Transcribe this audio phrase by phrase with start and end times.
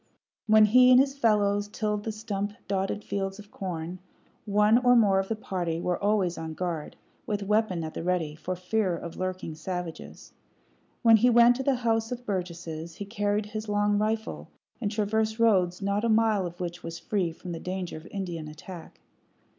[0.47, 3.99] When he and his fellows tilled the stump dotted fields of corn,
[4.45, 6.95] one or more of the party were always on guard,
[7.27, 10.33] with weapon at the ready, for fear of lurking savages.
[11.03, 14.47] When he went to the House of Burgesses he carried his long rifle,
[14.81, 18.47] and traversed roads not a mile of which was free from the danger of Indian
[18.47, 19.01] attack.